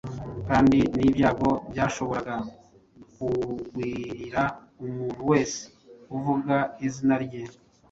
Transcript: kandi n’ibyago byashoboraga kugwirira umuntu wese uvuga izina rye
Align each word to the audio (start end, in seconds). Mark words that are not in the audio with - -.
kandi 0.47 0.79
n’ibyago 0.97 1.49
byashoboraga 1.71 2.35
kugwirira 3.13 4.43
umuntu 4.85 5.21
wese 5.31 5.59
uvuga 6.15 6.55
izina 6.87 7.15
rye 7.25 7.41